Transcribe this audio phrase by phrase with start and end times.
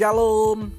[0.00, 0.72] Shalom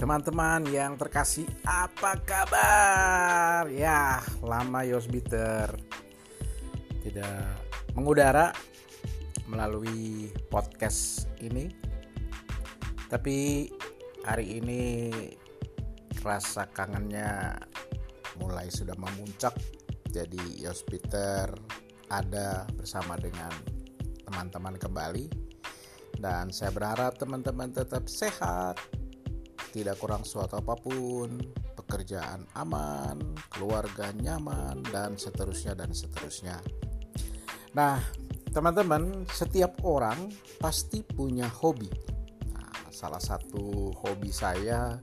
[0.00, 1.44] teman-teman yang terkasih.
[1.60, 3.68] Apa kabar?
[3.68, 5.68] Ya lama Yosbiter
[7.04, 7.60] tidak
[7.92, 8.56] mengudara
[9.44, 11.68] melalui podcast ini.
[13.12, 13.68] Tapi
[14.24, 15.12] hari ini
[16.24, 17.60] rasa kangennya
[18.40, 19.52] mulai sudah memuncak.
[20.08, 21.52] Jadi Yosbiter
[22.08, 23.52] ada bersama dengan
[24.24, 25.49] teman-teman kembali
[26.20, 28.76] dan saya berharap teman-teman tetap sehat
[29.70, 31.38] tidak kurang suatu apa pun,
[31.78, 33.18] pekerjaan aman,
[33.54, 36.58] keluarga nyaman, dan seterusnya dan seterusnya.
[37.78, 38.02] Nah,
[38.50, 40.26] teman-teman, setiap orang
[40.58, 41.86] pasti punya hobi.
[42.50, 44.98] Nah, salah satu hobi saya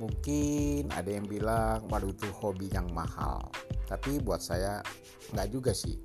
[0.00, 3.52] mungkin ada yang bilang, waduh itu hobi yang mahal.
[3.84, 4.80] Tapi buat saya
[5.36, 6.00] nggak juga sih.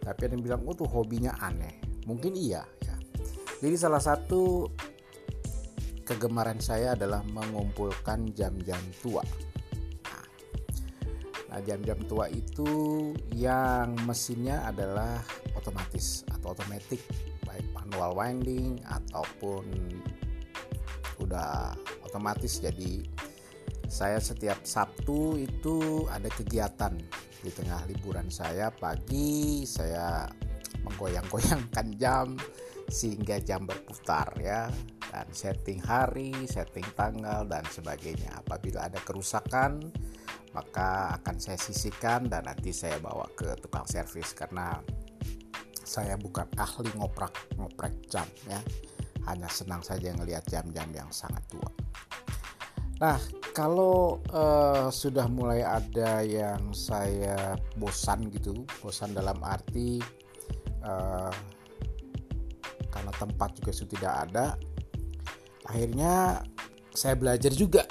[0.00, 1.76] Tapi ada yang bilang, oh tuh hobinya aneh.
[2.08, 2.77] Mungkin iya ya.
[3.58, 4.70] Jadi salah satu
[6.06, 9.26] kegemaran saya adalah mengumpulkan jam-jam tua.
[11.48, 15.18] Nah, jam-jam tua itu yang mesinnya adalah
[15.58, 17.02] otomatis atau otomatis,
[17.42, 19.66] baik manual winding ataupun
[21.18, 21.74] udah
[22.06, 22.62] otomatis.
[22.62, 23.02] Jadi
[23.90, 26.94] saya setiap Sabtu itu ada kegiatan
[27.42, 30.30] di tengah liburan saya pagi saya
[30.84, 32.38] menggoyang-goyangkan jam
[32.88, 34.66] sehingga jam berputar ya
[35.12, 38.40] dan setting hari, setting tanggal dan sebagainya.
[38.44, 39.92] Apabila ada kerusakan,
[40.56, 44.80] maka akan saya sisihkan dan nanti saya bawa ke tukang servis karena
[45.84, 48.60] saya bukan ahli ngoprak ngoprek jam ya.
[49.28, 51.68] Hanya senang saja ngelihat jam-jam yang sangat tua.
[52.98, 53.20] Nah,
[53.52, 60.00] kalau uh, sudah mulai ada yang saya bosan gitu, bosan dalam arti
[60.82, 61.30] uh,
[62.98, 64.46] karena tempat juga sudah tidak ada,
[65.70, 66.42] akhirnya
[66.90, 67.86] saya belajar juga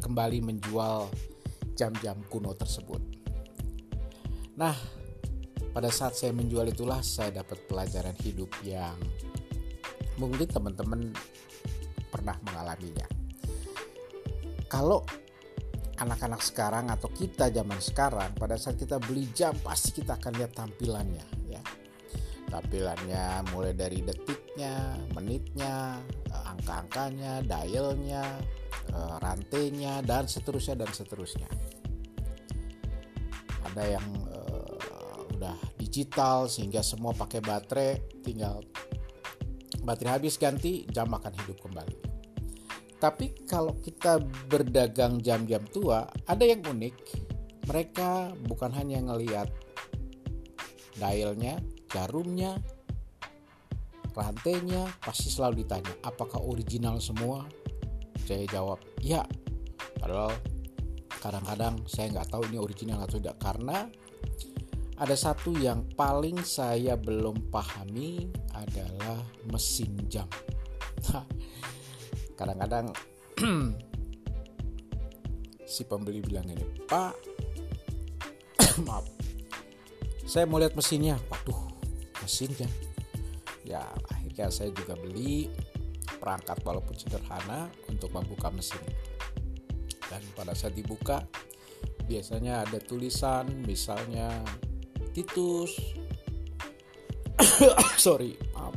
[0.00, 1.12] kembali menjual
[1.76, 3.04] jam-jam kuno tersebut.
[4.56, 4.72] Nah,
[5.76, 8.96] pada saat saya menjual itulah saya dapat pelajaran hidup yang
[10.16, 11.12] mungkin teman-teman
[12.08, 13.04] pernah mengalaminya.
[14.72, 15.04] Kalau
[16.00, 20.56] anak-anak sekarang atau kita zaman sekarang pada saat kita beli jam pasti kita akan lihat
[20.56, 21.39] tampilannya ya.
[22.50, 28.26] Tampilannya mulai dari detiknya, menitnya, angka-angkanya, dialnya,
[28.90, 31.46] eh, rantainya, dan seterusnya dan seterusnya.
[33.70, 38.66] Ada yang uh, udah digital sehingga semua pakai baterai, tinggal
[39.86, 41.98] baterai habis ganti jam akan hidup kembali.
[43.00, 46.96] Tapi kalau kita berdagang jam-jam tua, ada yang unik.
[47.64, 49.48] Mereka bukan hanya ngelihat
[51.00, 51.56] dialnya,
[51.90, 52.56] jarumnya,
[54.14, 57.46] rantainya pasti selalu ditanya apakah original semua?
[58.24, 59.26] Saya jawab ya.
[59.98, 60.32] Padahal
[61.20, 63.36] kadang-kadang saya nggak tahu ini original atau tidak.
[63.42, 63.84] Karena
[65.00, 69.18] ada satu yang paling saya belum pahami adalah
[69.50, 70.28] mesin jam.
[72.38, 72.94] Kadang-kadang
[75.70, 77.14] si pembeli bilang ini pak
[78.86, 79.06] maaf
[80.30, 81.18] saya mau lihat mesinnya.
[81.26, 81.69] Waduh
[82.22, 82.68] mesinnya
[83.64, 85.46] ya akhirnya saya juga beli
[86.18, 88.82] perangkat walaupun sederhana untuk membuka mesin.
[90.10, 91.22] Dan pada saat dibuka
[92.10, 94.42] biasanya ada tulisan misalnya
[95.14, 95.70] Titus.
[98.04, 98.74] Sorry maaf.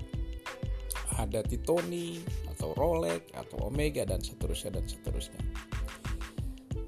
[1.18, 2.22] Ada Titoni
[2.54, 5.42] atau Rolex atau Omega dan seterusnya dan seterusnya.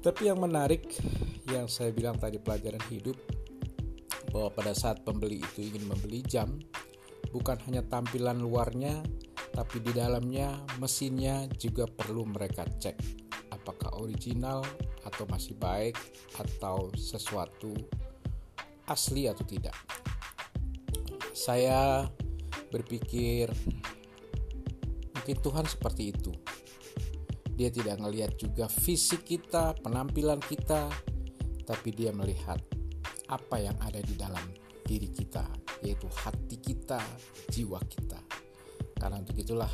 [0.00, 0.86] Tapi yang menarik
[1.50, 3.18] yang saya bilang tadi pelajaran hidup
[4.30, 6.58] bahwa pada saat pembeli itu ingin membeli jam
[7.30, 9.02] bukan hanya tampilan luarnya,
[9.52, 14.62] tapi di dalamnya mesinnya juga perlu mereka cek apakah original
[15.02, 15.96] atau masih baik
[16.38, 17.74] atau sesuatu
[18.86, 19.74] asli atau tidak.
[21.34, 22.06] Saya
[22.70, 23.50] berpikir
[25.14, 26.32] mungkin Tuhan seperti itu.
[27.56, 30.92] Dia tidak melihat juga fisik kita, penampilan kita,
[31.64, 32.60] tapi dia melihat
[33.26, 34.46] apa yang ada di dalam
[34.86, 35.42] diri kita,
[35.82, 37.02] yaitu hati kita,
[37.50, 38.20] jiwa kita.
[38.96, 39.70] Karena untuk itulah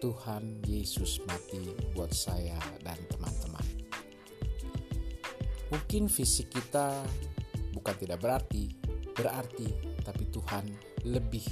[0.00, 3.66] Tuhan Yesus mati buat saya dan teman-teman.
[5.70, 7.04] Mungkin fisik kita
[7.74, 8.70] bukan tidak berarti,
[9.14, 9.68] berarti,
[10.02, 10.64] tapi Tuhan
[11.06, 11.44] lebih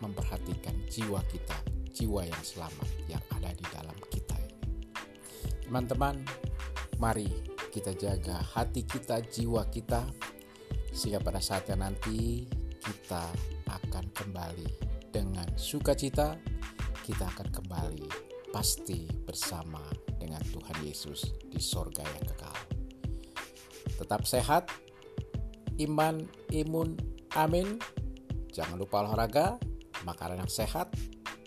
[0.00, 1.58] memperhatikan jiwa kita,
[1.92, 4.38] jiwa yang selamat yang ada di dalam kita.
[5.66, 6.24] Teman-teman,
[6.96, 10.02] mari kita jaga hati kita, jiwa kita,
[10.90, 12.44] sehingga pada saatnya nanti
[12.82, 13.30] kita
[13.70, 14.68] akan kembali
[15.14, 16.34] dengan sukacita,
[17.06, 18.06] kita akan kembali
[18.50, 19.82] pasti bersama
[20.18, 22.58] dengan Tuhan Yesus di sorga yang kekal.
[24.02, 24.66] Tetap sehat,
[25.78, 26.98] iman, imun,
[27.38, 27.78] amin.
[28.50, 29.62] Jangan lupa olahraga,
[30.02, 30.90] makanan yang sehat,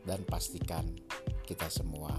[0.08, 0.88] dan pastikan
[1.44, 2.16] kita semua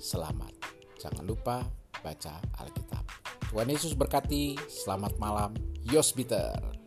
[0.00, 0.56] selamat.
[0.96, 3.06] Jangan lupa baca Alkitab.
[3.48, 5.54] Tuhan Yesus berkati, selamat malam,
[5.86, 6.81] Yosbiter.